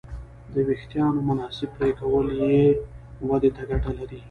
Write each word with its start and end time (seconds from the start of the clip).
د 0.53 0.55
وېښتیانو 0.67 1.19
مناسب 1.29 1.69
پرېکول 1.77 2.27
یې 2.41 2.57
ودې 3.29 3.49
ته 3.55 3.61
ګټه 3.69 3.91
لري. 3.97 4.19